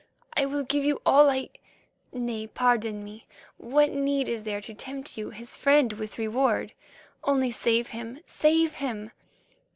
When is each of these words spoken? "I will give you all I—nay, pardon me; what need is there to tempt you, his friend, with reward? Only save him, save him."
"I 0.33 0.47
will 0.47 0.63
give 0.63 0.83
you 0.83 0.99
all 1.05 1.29
I—nay, 1.29 2.47
pardon 2.47 3.03
me; 3.03 3.27
what 3.57 3.91
need 3.91 4.27
is 4.27 4.41
there 4.41 4.59
to 4.59 4.73
tempt 4.73 5.15
you, 5.15 5.29
his 5.29 5.55
friend, 5.55 5.93
with 5.93 6.17
reward? 6.17 6.73
Only 7.23 7.51
save 7.51 7.89
him, 7.89 8.19
save 8.25 8.73
him." 8.73 9.11